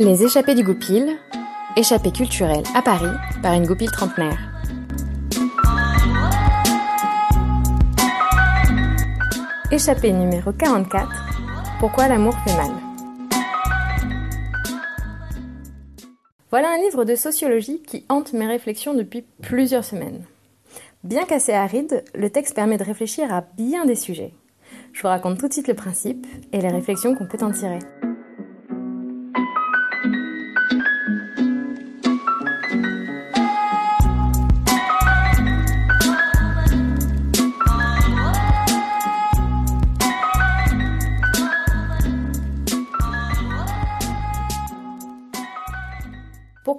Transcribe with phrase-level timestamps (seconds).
[0.00, 1.06] Les échappées du Goupil,
[1.76, 4.38] échappée culturelle à Paris par une goupille trentenaire.
[9.70, 11.08] Échappée numéro 44,
[11.78, 12.72] Pourquoi l'amour fait mal?
[16.50, 20.24] Voilà un livre de sociologie qui hante mes réflexions depuis plusieurs semaines.
[21.04, 24.32] Bien qu'assez aride, le texte permet de réfléchir à bien des sujets.
[24.92, 27.78] Je vous raconte tout de suite le principe et les réflexions qu'on peut en tirer.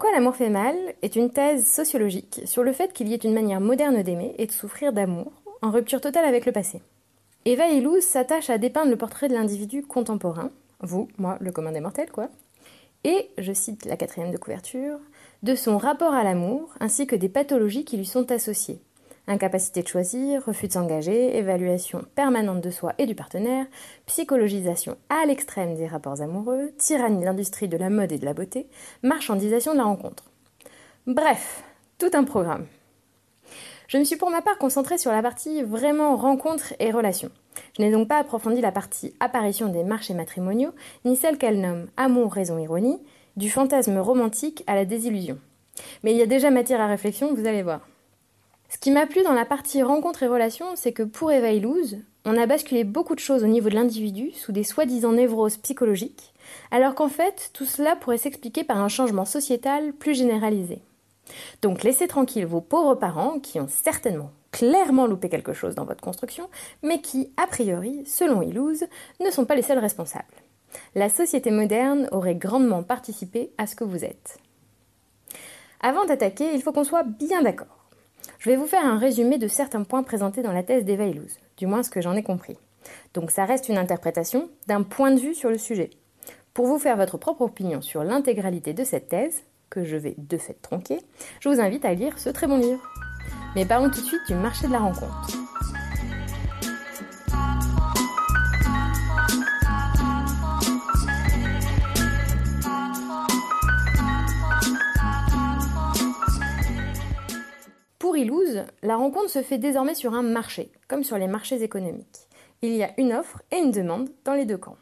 [0.05, 3.34] Pourquoi l'amour fait mal est une thèse sociologique sur le fait qu'il y ait une
[3.34, 5.32] manière moderne d'aimer et de souffrir d'amour,
[5.63, 6.84] en rupture totale avec le passé.
[7.46, 11.79] Eva Illouz s'attache à dépeindre le portrait de l'individu contemporain, vous, moi, le commun des
[11.79, 12.29] mortels, quoi,
[13.04, 14.99] et, je cite la quatrième de couverture,
[15.41, 18.82] de son rapport à l'amour ainsi que des pathologies qui lui sont associées,
[19.27, 23.65] Incapacité de choisir, refus de s'engager, évaluation permanente de soi et du partenaire,
[24.05, 28.35] psychologisation à l'extrême des rapports amoureux, tyrannie de l'industrie de la mode et de la
[28.35, 28.67] beauté,
[29.01, 30.26] marchandisation de la rencontre.
[31.07, 31.63] Bref,
[31.98, 32.67] tout un programme.
[33.87, 37.32] Je me suis pour ma part concentrée sur la partie vraiment rencontre et relations.
[37.77, 40.73] Je n'ai donc pas approfondi la partie apparition des marchés matrimoniaux,
[41.04, 43.01] ni celle qu'elle nomme amour, raison, ironie,
[43.37, 45.39] du fantasme romantique à la désillusion.
[46.04, 47.82] Mais il y a déjà matière à réflexion, vous allez voir.
[48.76, 51.99] Ce qui m'a plu dans la partie rencontre et relations, c'est que pour Eva Illouz,
[52.26, 56.34] on a basculé beaucoup de choses au niveau de l'individu sous des soi-disant névroses psychologiques,
[56.71, 60.82] alors qu'en fait, tout cela pourrait s'expliquer par un changement sociétal plus généralisé.
[61.62, 66.03] Donc laissez tranquilles vos pauvres parents qui ont certainement clairement loupé quelque chose dans votre
[66.03, 66.50] construction,
[66.84, 68.84] mais qui, a priori, selon Illouz,
[69.22, 70.25] ne sont pas les seuls responsables.
[70.95, 74.38] La société moderne aurait grandement participé à ce que vous êtes.
[75.79, 77.75] Avant d'attaquer, il faut qu'on soit bien d'accord.
[78.45, 81.39] Je vais vous faire un résumé de certains points présentés dans la thèse d'Eva Illouz,
[81.57, 82.59] du moins ce que j'en ai compris?
[83.16, 85.89] Donc ça reste une interprétation d'un point de vue sur le sujet.
[86.53, 89.41] Pour vous faire votre propre opinion sur l'intégralité de cette thèse,
[89.72, 91.00] que je vais de fait tronquer,
[91.39, 92.88] je vous invite à lire ce très bon livre.
[93.56, 95.27] Mais parlons tout de suite du marché de la rencontre.
[108.15, 108.43] Pour
[108.81, 112.29] la rencontre se fait désormais sur un marché, comme sur les marchés économiques.
[112.61, 114.77] Il y a une offre et une demande dans les deux camps.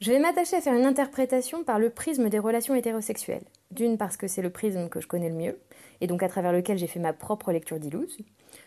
[0.00, 3.42] Je vais m'attacher à faire une interprétation par le prisme des relations hétérosexuelles.
[3.72, 5.58] D'une parce que c'est le prisme que je connais le mieux,
[6.00, 8.18] et donc à travers lequel j'ai fait ma propre lecture d'Illouz.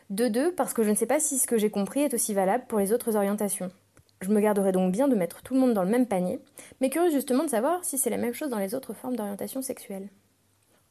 [0.09, 2.33] De deux parce que je ne sais pas si ce que j'ai compris est aussi
[2.33, 3.71] valable pour les autres orientations.
[4.19, 6.41] Je me garderai donc bien de mettre tout le monde dans le même panier,
[6.81, 9.61] mais curieux justement de savoir si c'est la même chose dans les autres formes d'orientation
[9.61, 10.09] sexuelle.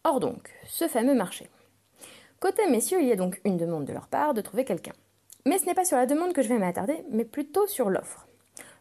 [0.02, 1.50] Or donc, ce fameux marché.
[2.42, 4.94] Côté messieurs, il y a donc une demande de leur part de trouver quelqu'un.
[5.47, 8.26] Mais ce n'est pas sur la demande que je vais m'attarder, mais plutôt sur l'offre.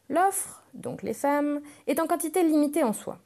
[0.09, 3.19] L'offre, donc les femmes, est en quantité limitée en soi.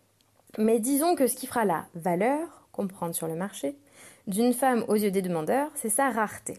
[0.57, 3.77] Mais disons que ce qui fera la valeur, comprendre sur le marché,
[4.27, 6.57] d'une femme aux yeux des demandeurs, c'est sa rareté.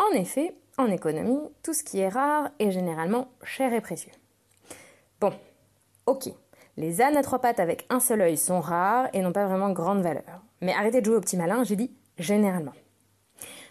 [0.00, 4.12] En effet, en économie, tout ce qui est rare est généralement cher et précieux.
[5.20, 5.32] Bon,
[6.06, 6.26] ok,
[6.76, 9.70] les ânes à trois pattes avec un seul œil sont rares et n'ont pas vraiment
[9.70, 10.42] grande valeur.
[10.60, 12.72] Mais arrêtez de jouer au petit malin, j'ai dit généralement.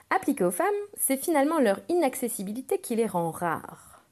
[0.09, 4.03] Appliqué aux femmes, c'est finalement leur inaccessibilité qui les rend rares.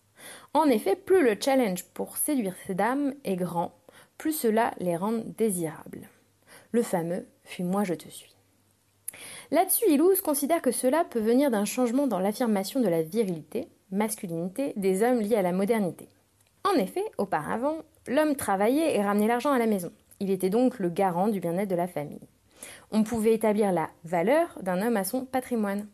[0.53, 3.73] En effet, plus le challenge pour séduire ces dames est grand,
[4.17, 6.09] plus cela les rend désirables.
[6.71, 8.33] Le fameux Fuis-moi, je te suis.
[9.51, 14.73] Là-dessus, Illouz considère que cela peut venir d'un changement dans l'affirmation de la virilité, masculinité
[14.77, 16.07] des hommes liés à la modernité.
[16.63, 17.77] En effet, auparavant,
[18.07, 19.91] l'homme travaillait et ramenait l'argent à la maison.
[20.19, 22.27] Il était donc le garant du bien-être de la famille
[22.91, 25.87] on pouvait établir la valeur d'un homme à son patrimoine.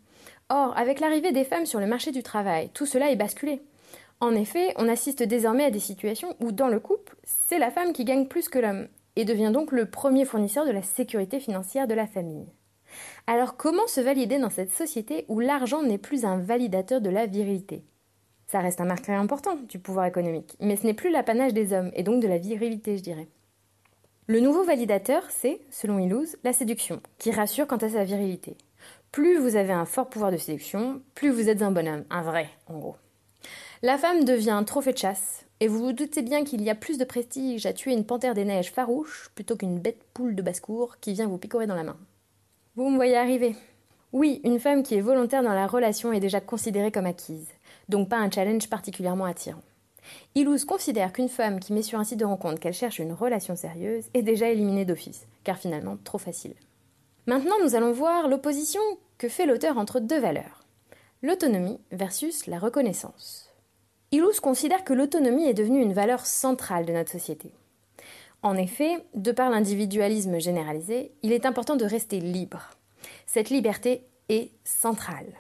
[0.49, 3.61] Or, avec l'arrivée des femmes sur le marché du travail, tout cela est basculé.
[4.19, 7.93] En effet, on assiste désormais à des situations où, dans le couple, c'est la femme
[7.93, 11.87] qui gagne plus que l'homme, et devient donc le premier fournisseur de la sécurité financière
[11.87, 12.47] de la famille.
[13.27, 17.27] Alors comment se valider dans cette société où l'argent n'est plus un validateur de la
[17.27, 17.83] virilité?
[18.47, 21.91] Ça reste un marqueur important du pouvoir économique, mais ce n'est plus l'apanage des hommes,
[21.93, 23.27] et donc de la virilité, je dirais.
[24.29, 28.57] Le nouveau validateur, c'est, selon Illouz, la séduction, qui rassure quant à sa virilité.
[29.11, 32.47] Plus vous avez un fort pouvoir de séduction, plus vous êtes un bonhomme, un vrai,
[32.67, 32.95] en gros.
[33.81, 36.75] La femme devient un trophée de chasse, et vous vous doutez bien qu'il y a
[36.75, 40.43] plus de prestige à tuer une panthère des neiges farouche plutôt qu'une bête poule de
[40.43, 41.97] basse-cour qui vient vous picorer dans la main.
[42.75, 43.55] Vous me voyez arriver.
[44.11, 47.49] Oui, une femme qui est volontaire dans la relation est déjà considérée comme acquise,
[47.87, 49.63] donc pas un challenge particulièrement attirant.
[50.35, 53.55] Ilouz considère qu'une femme qui met sur un site de rencontre qu'elle cherche une relation
[53.55, 56.55] sérieuse est déjà éliminée d'office, car finalement trop facile.
[57.25, 58.81] Maintenant, nous allons voir l'opposition
[59.17, 60.59] que fait l'auteur entre deux valeurs
[61.21, 63.49] l'autonomie versus la reconnaissance.
[64.11, 67.51] Ilouz considère que l'autonomie est devenue une valeur centrale de notre société.
[68.41, 72.69] En effet, de par l'individualisme généralisé, il est important de rester libre.
[73.25, 75.33] Cette liberté est centrale.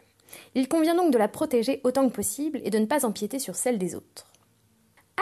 [0.53, 3.55] Il convient donc de la protéger autant que possible et de ne pas empiéter sur
[3.55, 4.28] celle des autres.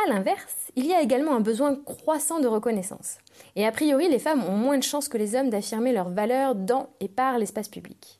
[0.06, 3.18] A l'inverse, il y a également un besoin croissant de reconnaissance.
[3.56, 6.54] Et a priori, les femmes ont moins de chances que les hommes d'affirmer leur valeur
[6.54, 8.20] dans et par l'espace public.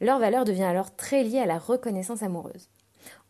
[0.00, 2.68] Leur valeur devient alors très liée à la reconnaissance amoureuse.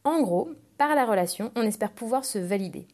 [0.05, 0.49] En gros,
[0.79, 2.89] par la relation, on espère pouvoir se valider.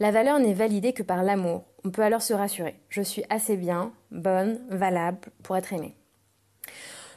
[0.00, 1.64] La valeur n'est validée que par l'amour.
[1.84, 2.78] On peut alors se rassurer.
[2.90, 5.96] Je suis assez bien, bonne, valable pour être aimée.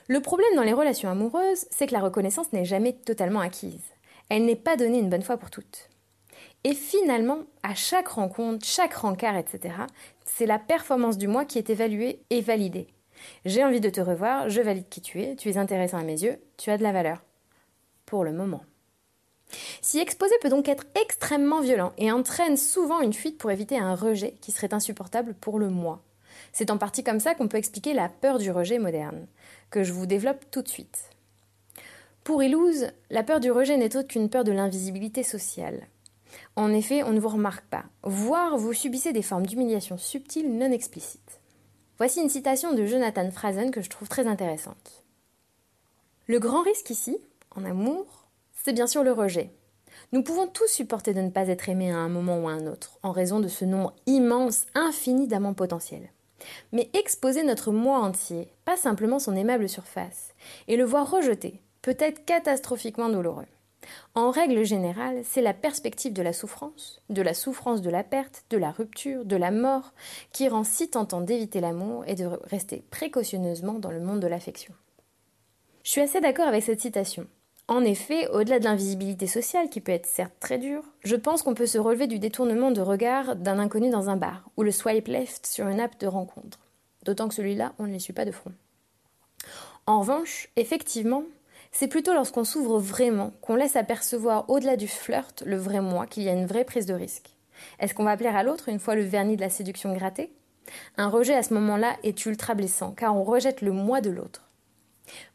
[0.07, 3.83] Le problème dans les relations amoureuses, c'est que la reconnaissance n'est jamais totalement acquise.
[4.29, 5.89] Elle n'est pas donnée une bonne fois pour toutes.
[6.63, 9.75] Et finalement, à chaque rencontre, chaque rencard, etc.,
[10.25, 12.87] c'est la performance du moi qui est évaluée et validée.
[13.45, 16.21] J'ai envie de te revoir, je valide qui tu es, tu es intéressant à mes
[16.21, 17.23] yeux, tu as de la valeur.
[18.05, 18.61] Pour le moment.
[19.81, 23.95] Si exposer peut donc être extrêmement violent et entraîne souvent une fuite pour éviter un
[23.95, 26.01] rejet qui serait insupportable pour le moi.
[26.53, 29.27] C'est en partie comme ça qu'on peut expliquer la peur du rejet moderne,
[29.69, 31.09] que je vous développe tout de suite.
[32.23, 35.87] Pour Ilouz, la peur du rejet n'est autre qu'une peur de l'invisibilité sociale.
[36.59, 40.73] En effet, on ne vous remarque pas, voire vous subissez des formes d'humiliation subtiles non
[40.73, 41.39] explicites.
[41.97, 45.05] Voici une citation de Jonathan Frazen que je trouve très intéressante.
[46.27, 47.17] Le grand risque ici,
[47.55, 48.27] en amour,
[48.61, 49.53] c'est bien sûr le rejet.
[50.11, 52.67] Nous pouvons tous supporter de ne pas être aimés à un moment ou à un
[52.67, 56.11] autre, en raison de ce nombre immense, infini d'amants potentiels.
[56.73, 60.33] Mais exposer notre moi entier, pas simplement son aimable surface,
[60.67, 63.47] et le voir rejeté, peut être catastrophiquement douloureux.
[64.15, 68.43] En règle générale, c'est la perspective de la souffrance, de la souffrance de la perte,
[68.49, 69.93] de la rupture, de la mort,
[70.31, 74.73] qui rend si tentant d'éviter l'amour et de rester précautionneusement dans le monde de l'affection.
[75.83, 77.27] Je suis assez d'accord avec cette citation.
[77.67, 81.53] En effet, au-delà de l'invisibilité sociale, qui peut être certes très dure, je pense qu'on
[81.53, 85.07] peut se relever du détournement de regard d'un inconnu dans un bar, ou le swipe
[85.07, 86.59] left sur une app de rencontre.
[87.05, 88.51] D'autant que celui-là, on ne les suit pas de front.
[89.85, 91.23] En revanche, effectivement,
[91.71, 96.23] c'est plutôt lorsqu'on s'ouvre vraiment, qu'on laisse apercevoir au-delà du flirt le vrai moi, qu'il
[96.23, 97.35] y a une vraie prise de risque.
[97.79, 100.33] Est-ce qu'on va plaire à l'autre une fois le vernis de la séduction gratté
[100.97, 104.49] Un rejet à ce moment-là est ultra blessant, car on rejette le moi de l'autre.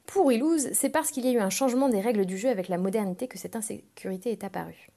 [0.07, 2.69] Pour Ilouz, c'est parce qu'il y a eu un changement des règles du jeu avec
[2.69, 4.91] la modernité que cette insécurité est apparue.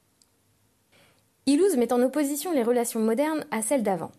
[1.45, 4.12] Ilouz met en opposition les relations modernes à celles d'avant.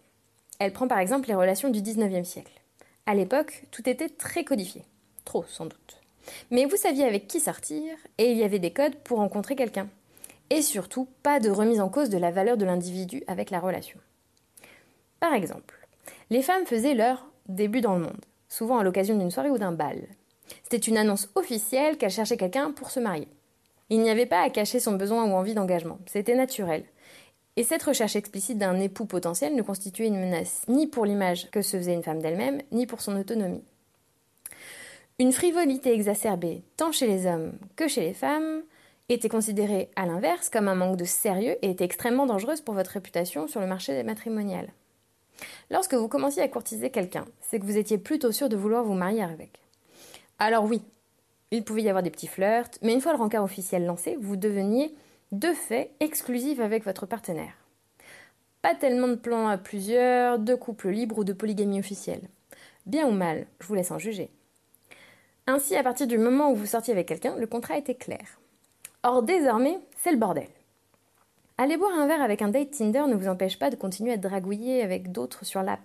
[0.59, 2.63] Elle prend par exemple les relations du XIXe siècle.
[3.07, 4.83] À l'époque, tout était très codifié.
[5.25, 5.98] Trop, sans doute.
[6.51, 9.89] Mais vous saviez avec qui sortir, et il y avait des codes pour rencontrer quelqu'un.
[10.51, 13.99] Et surtout, pas de remise en cause de la valeur de l'individu avec la relation.
[15.21, 15.77] Par exemple,
[16.31, 19.73] les femmes faisaient leur début dans le monde, souvent à l'occasion d'une soirée ou d'un
[19.73, 20.03] bal.
[20.63, 23.29] C'était une annonce officielle qu'elle cherchait quelqu'un pour se marier.
[23.91, 26.85] Il n'y avait pas à cacher son besoin ou envie d'engagement, c'était naturel.
[27.57, 31.63] Et cette recherche explicite d'un époux potentiel ne constituait une menace ni pour l'image que
[31.63, 33.65] se faisait une femme d'elle-même, ni pour son autonomie.
[35.21, 38.63] Une frivolité exacerbée, tant chez les hommes que chez les femmes,
[39.09, 42.93] était considérée à l'inverse comme un manque de sérieux et était extrêmement dangereuse pour votre
[42.93, 44.73] réputation sur le marché matrimonial.
[45.71, 48.95] Lorsque vous commenciez à courtiser quelqu'un, c'est que vous étiez plutôt sûr de vouloir vous
[48.95, 49.61] marier avec.
[50.39, 50.83] Alors oui,
[51.51, 54.37] il pouvait y avoir des petits flirts, mais une fois le rencard officiel lancé, vous
[54.37, 54.95] deveniez
[55.33, 57.55] de fait exclusif avec votre partenaire.
[58.63, 62.23] Pas tellement de plans à plusieurs, de couples libres ou de polygamie officielle.
[62.87, 64.31] Bien ou mal, je vous laisse en juger.
[65.51, 68.39] Ainsi, à partir du moment où vous sortiez avec quelqu'un, le contrat était clair.
[69.03, 70.51] Or, désormais, c'est le bordel.
[71.57, 74.19] Aller boire un verre avec un date Tinder ne vous empêche pas de continuer à
[74.19, 75.81] dragouiller avec d'autres sur l'app.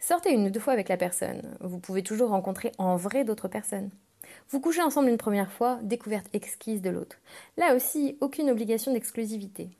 [0.00, 1.56] Sortez une ou deux fois avec la personne.
[1.60, 3.90] Vous pouvez toujours rencontrer en vrai d'autres personnes.
[4.50, 7.18] Vous couchez ensemble une première fois, découverte exquise de l'autre.
[7.56, 9.70] Là aussi, aucune obligation d'exclusivité.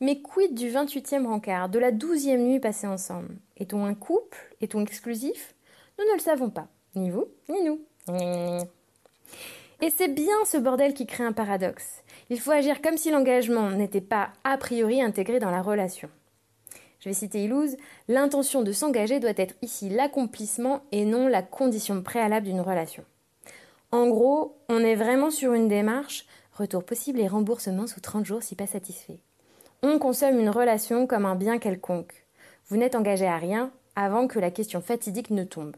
[0.00, 3.36] Mais quid du 28e rencard, de la 12e nuit passée ensemble?
[3.58, 4.38] Est-on un couple?
[4.62, 5.54] Est-on exclusif?
[5.98, 6.68] Nous ne le savons pas.
[6.94, 7.82] Ni vous, ni nous.
[9.80, 12.02] Et c'est bien ce bordel qui crée un paradoxe.
[12.30, 16.08] Il faut agir comme si l'engagement n'était pas a priori intégré dans la relation
[17.00, 17.76] je vais citer Ilouz,
[18.08, 23.04] l'intention de s'engager doit être ici l'accomplissement et non la condition préalable d'une relation.
[23.92, 28.42] En gros, on est vraiment sur une démarche retour possible et remboursement sous 30 jours
[28.42, 29.20] si pas satisfait.
[29.82, 32.26] On consomme une relation comme un bien quelconque.
[32.66, 35.76] Vous n'êtes engagé à rien avant que la question fatidique ne tombe.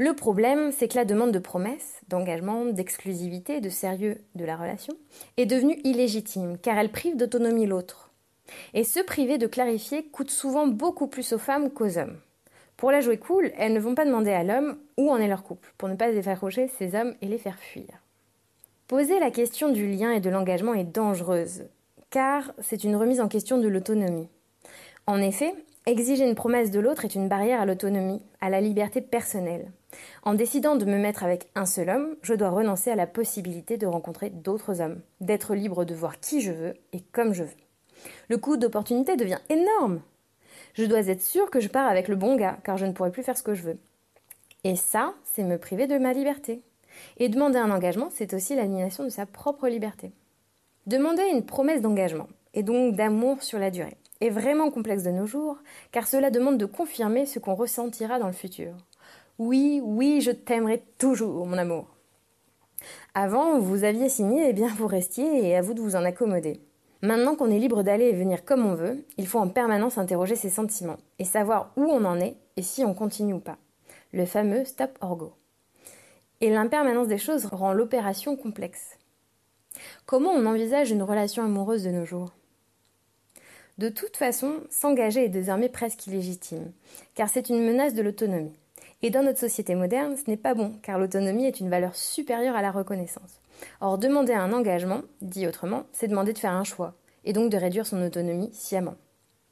[0.00, 4.94] Le problème, c'est que la demande de promesse, d'engagement, d'exclusivité, de sérieux de la relation
[5.36, 8.12] est devenue illégitime, car elle prive d'autonomie l'autre.
[8.74, 12.16] Et se priver de clarifier coûte souvent beaucoup plus aux femmes qu'aux hommes.
[12.76, 15.42] Pour la jouer cool, elles ne vont pas demander à l'homme où en est leur
[15.42, 18.04] couple, pour ne pas effaroucher ces hommes et les faire fuir.
[18.86, 21.64] Poser la question du lien et de l'engagement est dangereuse,
[22.10, 24.28] car c'est une remise en question de l'autonomie.
[25.08, 25.54] En effet,
[25.90, 29.70] exiger une promesse de l'autre est une barrière à l'autonomie, à la liberté personnelle.
[30.22, 33.76] En décidant de me mettre avec un seul homme, je dois renoncer à la possibilité
[33.76, 37.56] de rencontrer d'autres hommes, d'être libre de voir qui je veux et comme je veux.
[38.28, 40.00] Le coût d'opportunité devient énorme.
[40.74, 43.10] Je dois être sûre que je pars avec le bon gars, car je ne pourrai
[43.10, 43.78] plus faire ce que je veux.
[44.64, 46.62] Et ça, c'est me priver de ma liberté.
[47.16, 50.12] Et demander un engagement, c'est aussi l'aliénation de sa propre liberté.
[50.86, 55.26] Demander une promesse d'engagement, et donc d'amour sur la durée, est vraiment complexe de nos
[55.26, 55.58] jours,
[55.92, 58.74] car cela demande de confirmer ce qu'on ressentira dans le futur.
[59.38, 61.86] Oui, oui, je t'aimerai toujours, mon amour.
[63.14, 66.04] Avant, vous aviez signé, et eh bien vous restiez, et à vous de vous en
[66.04, 66.60] accommoder.
[67.00, 70.34] Maintenant qu'on est libre d'aller et venir comme on veut, il faut en permanence interroger
[70.34, 73.58] ses sentiments et savoir où on en est et si on continue ou pas.
[74.12, 75.32] Le fameux stop or go.
[76.40, 78.98] Et l'impermanence des choses rend l'opération complexe.
[80.06, 82.32] Comment on envisage une relation amoureuse de nos jours?
[83.78, 86.72] De toute façon, s'engager est désormais presque illégitime,
[87.14, 88.56] car c'est une menace de l'autonomie.
[89.02, 92.56] Et dans notre société moderne, ce n'est pas bon, car l'autonomie est une valeur supérieure
[92.56, 93.40] à la reconnaissance.
[93.80, 96.94] Or, demander un engagement, dit autrement, c'est demander de faire un choix,
[97.24, 98.96] et donc de réduire son autonomie sciemment.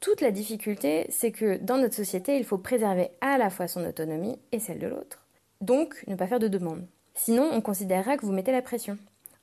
[0.01, 3.85] Toute la difficulté, c'est que dans notre société, il faut préserver à la fois son
[3.85, 5.25] autonomie et celle de l'autre.
[5.61, 6.85] Donc, ne pas faire de demande.
[7.15, 8.99] Sinon, on considérera que vous mettez la pression.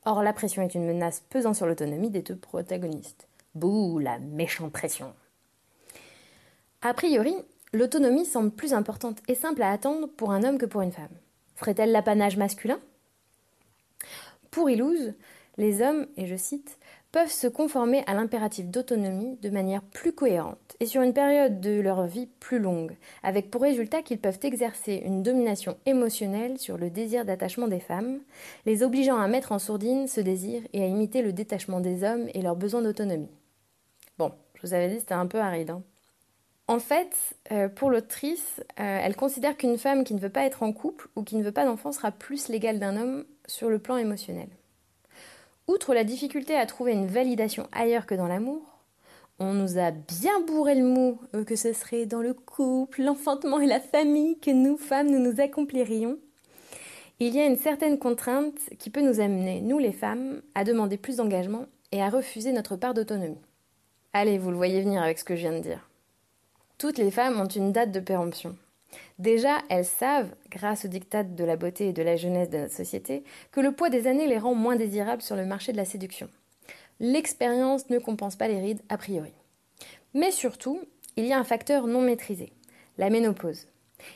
[0.06, 3.28] Or, la pression est une menace pesant sur l'autonomie des deux protagonistes.
[3.56, 5.14] Bouh, la méchante pression.
[6.82, 7.36] A priori,
[7.72, 11.16] l'autonomie semble plus importante et simple à attendre pour un homme que pour une femme.
[11.56, 12.80] Ferait-elle l'apanage masculin?
[14.50, 15.14] Pour Ilouz,
[15.58, 16.80] les hommes, et je cite,
[17.12, 21.80] peuvent se conformer à l'impératif d'autonomie de manière plus cohérente et sur une période de
[21.80, 26.90] leur vie plus longue, avec pour résultat qu'ils peuvent exercer une domination émotionnelle sur le
[26.90, 28.20] désir d'attachement des femmes,
[28.66, 32.28] les obligeant à mettre en sourdine ce désir et à imiter le détachement des hommes
[32.34, 33.30] et leurs besoins d'autonomie.
[34.18, 35.72] Bon, je vous avais dit c'était un peu aride.
[35.72, 35.84] Hein.
[36.68, 40.64] En fait, euh, pour l'autrice, euh, elle considère qu'une femme qui ne veut pas être
[40.64, 43.80] en couple ou qui ne veut pas d'enfant sera plus l'égale d'un homme sur le
[43.80, 44.48] plan émotionnel.
[45.68, 48.62] Outre la difficulté à trouver une validation ailleurs que dans l'amour,
[49.40, 53.60] on nous a bien bourré le mot euh, que ce serait dans le couple, l'enfantement
[53.60, 56.18] et la famille que nous, femmes, nous nous accomplirions.
[57.20, 60.98] Il y a une certaine contrainte qui peut nous amener, nous les femmes, à demander
[60.98, 63.38] plus d'engagement et à refuser notre part d'autonomie.
[64.16, 65.90] Allez, vous le voyez venir avec ce que je viens de dire.
[66.78, 68.56] Toutes les femmes ont une date de péremption.
[69.18, 72.76] Déjà, elles savent, grâce au diktat de la beauté et de la jeunesse de notre
[72.76, 75.86] société, que le poids des années les rend moins désirables sur le marché de la
[75.86, 76.30] séduction.
[77.00, 79.34] L'expérience ne compense pas les rides a priori.
[80.14, 80.80] Mais surtout,
[81.16, 82.54] il y a un facteur non maîtrisé,
[83.00, 83.66] la ménopause.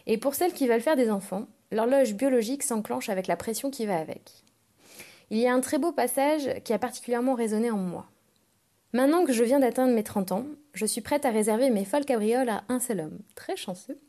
[0.05, 3.87] Et pour celles qui veulent faire des enfants, l'horloge biologique s'enclenche avec la pression qui
[3.87, 4.43] va avec.
[5.31, 8.05] Il y a un très beau passage qui a particulièrement résonné en moi.
[8.93, 12.05] Maintenant que je viens d'atteindre mes 30 ans, je suis prête à réserver mes folles
[12.05, 13.99] cabrioles à un seul homme, très chanceux,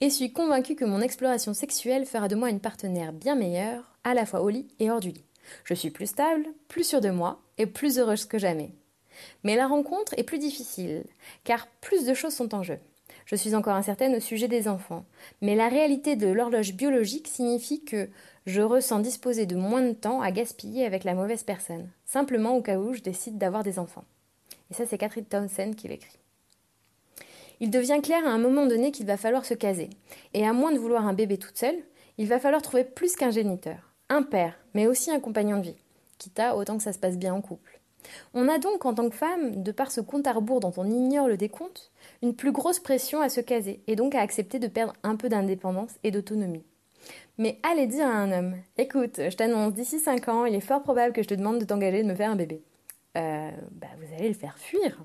[0.00, 4.14] et suis convaincue que mon exploration sexuelle fera de moi une partenaire bien meilleure, à
[4.14, 5.24] la fois au lit et hors du lit.
[5.62, 8.72] Je suis plus stable, plus sûre de moi et plus heureuse que jamais.
[9.44, 11.04] Mais la rencontre est plus difficile,
[11.44, 12.78] car plus de choses sont en jeu.
[13.26, 15.04] Je suis encore incertaine au sujet des enfants,
[15.40, 18.08] mais la réalité de l'horloge biologique signifie que
[18.44, 22.62] je ressens disposer de moins de temps à gaspiller avec la mauvaise personne, simplement au
[22.62, 24.04] cas où je décide d'avoir des enfants.
[24.70, 26.18] Et ça, c'est Catherine Townsend qui l'écrit.
[27.60, 29.90] Il devient clair à un moment donné qu'il va falloir se caser.
[30.34, 31.78] Et à moins de vouloir un bébé toute seule,
[32.18, 35.76] il va falloir trouver plus qu'un géniteur, un père, mais aussi un compagnon de vie,
[36.18, 37.80] quitte à autant que ça se passe bien en couple.
[38.34, 40.88] On a donc, en tant que femme, de par ce compte à rebours dont on
[40.88, 41.90] ignore le décompte,
[42.22, 45.28] une plus grosse pression à se caser, et donc à accepter de perdre un peu
[45.28, 46.64] d'indépendance et d'autonomie.
[47.38, 50.82] Mais allez dire à un homme Écoute, je t'annonce, d'ici 5 ans, il est fort
[50.82, 52.62] probable que je te demande de t'engager de me faire un bébé.
[53.16, 55.04] Euh, bah, vous allez le faire fuir.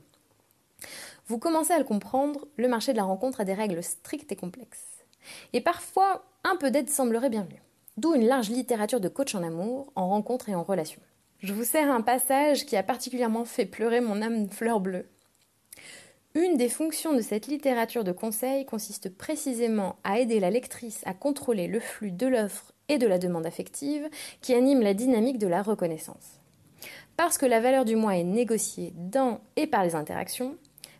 [1.27, 4.36] Vous commencez à le comprendre, le marché de la rencontre a des règles strictes et
[4.36, 5.06] complexes.
[5.53, 7.62] Et parfois, un peu d'aide semblerait bienvenue.
[7.98, 11.01] D'où une large littérature de coach en amour, en rencontre et en relation.
[11.39, 15.08] Je vous sers un passage qui a particulièrement fait pleurer mon âme fleur bleue.
[16.34, 21.13] Une des fonctions de cette littérature de conseil consiste précisément à aider la lectrice à
[21.13, 24.10] contrôler le flux de l'offre et de la demande affective
[24.41, 26.40] qui anime la dynamique de la reconnaissance.
[27.18, 30.56] Parce que la valeur du moi est négociée dans et par les interactions,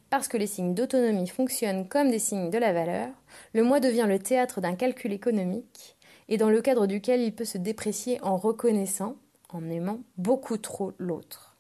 [0.10, 3.10] parce que les signes d'autonomie fonctionnent comme des signes de la valeur,
[3.54, 5.96] le moi devient le théâtre d'un calcul économique,
[6.30, 9.16] et dans le cadre duquel il peut se déprécier en reconnaissant,
[9.50, 11.58] en aimant beaucoup trop l'autre.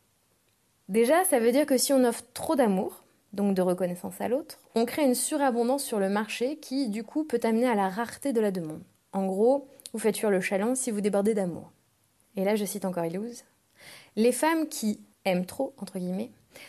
[0.90, 3.04] Déjà, ça veut dire que si on offre trop d'amour,
[3.34, 7.24] donc de reconnaissance à l'autre, on crée une surabondance sur le marché qui, du coup,
[7.24, 8.84] peut amener à la rareté de la demande.
[9.14, 11.72] En gros, vous faites fuir le chaland si vous débordez d'amour.
[12.36, 13.44] Et là, je cite encore Illouz.
[14.16, 15.74] Les femmes qui aiment trop,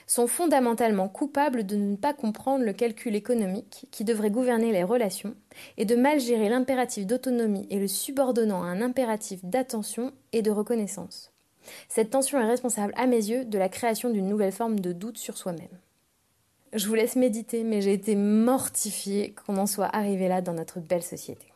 [0.06, 5.34] sont fondamentalement coupables de ne pas comprendre le calcul économique qui devrait gouverner les relations
[5.76, 10.50] et de mal gérer l'impératif d'autonomie et le subordonnant à un impératif d'attention et de
[10.50, 11.32] reconnaissance.
[11.88, 15.18] Cette tension est responsable, à mes yeux, de la création d'une nouvelle forme de doute
[15.18, 15.68] sur soi-même.
[16.72, 20.80] Je vous laisse méditer, mais j'ai été mortifiée qu'on en soit arrivé là dans notre
[20.80, 21.52] belle société.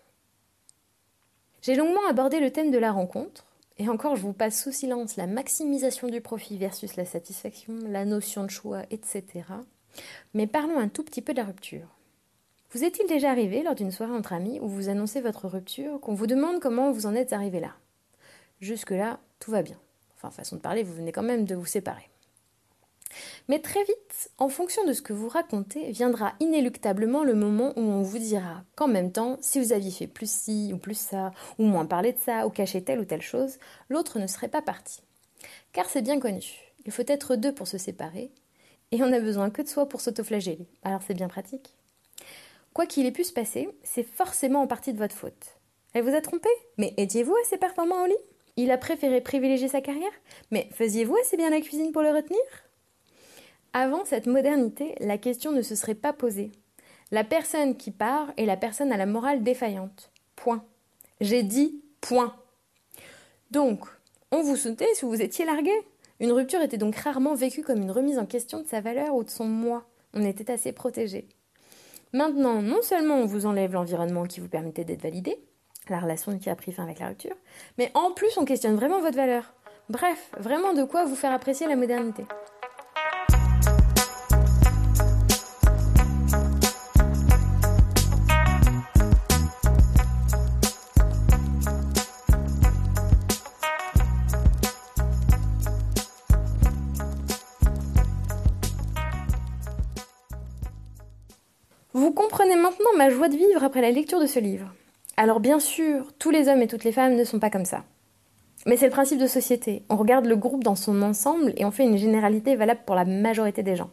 [1.63, 3.47] J'ai longuement abordé le thème de la rencontre,
[3.79, 8.05] et encore je vous passe sous silence la maximisation du profit versus la satisfaction, la
[8.05, 9.25] notion de choix, etc.
[10.35, 11.97] Mais parlons un tout petit peu de la rupture.
[12.73, 16.15] Vous est-il déjà arrivé lors d'une soirée entre amis où vous annoncez votre rupture, qu'on
[16.15, 17.75] vous demande comment vous en êtes arrivé là?
[18.61, 19.79] Jusque-là, tout va bien.
[20.17, 22.11] Enfin, façon de parler, vous venez quand même de vous séparer.
[23.49, 27.81] Mais très vite, en fonction de ce que vous racontez, viendra inéluctablement le moment où
[27.81, 31.31] on vous dira qu'en même temps, si vous aviez fait plus ci ou plus ça,
[31.59, 34.63] ou moins parlé de ça, ou caché telle ou telle chose, l'autre ne serait pas
[34.63, 35.01] parti.
[35.73, 36.43] Car c'est bien connu,
[36.87, 38.33] il faut être deux pour se séparer,
[38.91, 40.67] et on n'a besoin que de soi pour s'autoflageller.
[40.83, 41.77] Alors c'est bien pratique.
[42.73, 45.57] Quoi qu'il ait pu se passer, c'est forcément en partie de votre faute.
[45.95, 46.49] Elle vous a trompé?
[46.79, 48.15] Mais étiez-vous assez performant au lit
[48.57, 50.13] Il a préféré privilégier sa carrière?
[50.51, 52.41] Mais faisiez-vous assez bien la cuisine pour le retenir?
[53.77, 56.51] Avant cette modernité, la question ne se serait pas posée.
[57.11, 60.11] La personne qui part est la personne à la morale défaillante.
[60.35, 60.65] Point.
[61.21, 62.35] J'ai dit point.
[63.51, 63.85] Donc,
[64.33, 65.75] on vous soutenait si vous étiez largué.
[66.21, 69.25] Une rupture était donc rarement vécue comme une remise en question de sa valeur ou
[69.25, 69.85] de son moi.
[70.15, 71.29] On était assez protégé.
[72.15, 75.37] Maintenant, non seulement on vous enlève l'environnement qui vous permettait d'être validé,
[75.91, 77.37] la relation qui a pris fin avec la rupture,
[77.77, 79.53] mais en plus on questionne vraiment votre valeur.
[79.91, 82.25] Bref, vraiment de quoi vous faire apprécier la modernité.
[102.97, 104.73] Ma joie de vivre après la lecture de ce livre.
[105.17, 107.85] Alors bien sûr, tous les hommes et toutes les femmes ne sont pas comme ça.
[108.67, 109.83] Mais c'est le principe de société.
[109.89, 113.05] On regarde le groupe dans son ensemble et on fait une généralité valable pour la
[113.05, 113.91] majorité des gens.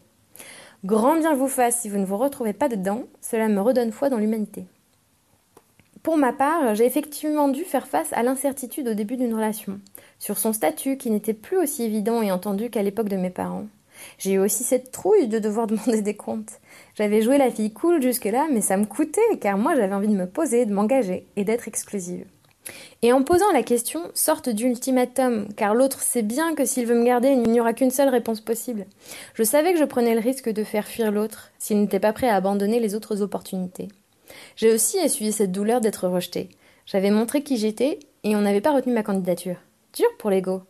[0.83, 4.09] Grand bien vous fasse si vous ne vous retrouvez pas dedans, cela me redonne foi
[4.09, 4.65] dans l'humanité.
[6.01, 9.79] Pour ma part, j'ai effectivement dû faire face à l'incertitude au début d'une relation,
[10.19, 13.67] sur son statut qui n'était plus aussi évident et entendu qu'à l'époque de mes parents,
[14.17, 16.59] j'ai eu aussi cette trouille de devoir demander des comptes.
[16.95, 20.13] J'avais joué la fille cool jusque-là, mais ça me coûtait, car moi j'avais envie de
[20.13, 22.25] me poser, de m'engager et d'être exclusive.
[23.01, 27.05] Et en posant la question, sorte d'ultimatum, car l'autre sait bien que s'il veut me
[27.05, 28.85] garder, il n'y aura qu'une seule réponse possible.
[29.33, 32.29] Je savais que je prenais le risque de faire fuir l'autre, s'il n'était pas prêt
[32.29, 33.89] à abandonner les autres opportunités.
[34.55, 36.49] J'ai aussi essuyé cette douleur d'être rejetée.
[36.85, 39.57] J'avais montré qui j'étais, et on n'avait pas retenu ma candidature.
[39.93, 40.61] Dur pour l'ego.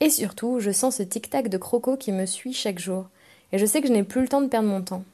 [0.00, 3.08] Et surtout, je sens ce tic-tac de croco qui me suit chaque jour,
[3.52, 5.04] et je sais que je n'ai plus le temps de perdre mon temps.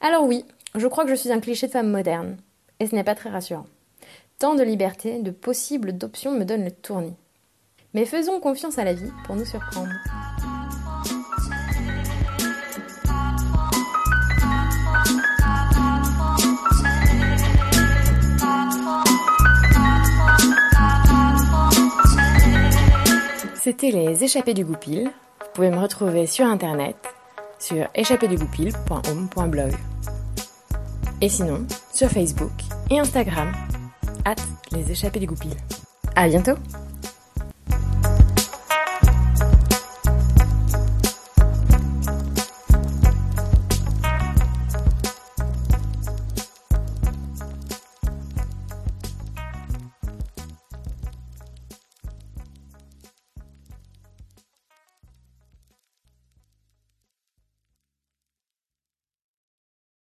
[0.00, 2.36] Alors oui, je crois que je suis un cliché de femme moderne,
[2.80, 3.66] et ce n'est pas très rassurant.
[4.38, 7.14] Tant de liberté, de possibles d'options me donnent le tournis.
[7.94, 9.92] Mais faisons confiance à la vie pour nous surprendre.
[23.62, 25.04] C'était les échappées du goupil.
[25.04, 26.96] Vous pouvez me retrouver sur internet
[27.62, 29.72] sur échappédugoupil.home.blog.
[31.20, 32.50] Et sinon, sur Facebook
[32.90, 33.52] et Instagram,
[34.24, 34.34] at
[34.72, 35.52] les échappées du goupil.
[36.16, 36.56] À bientôt!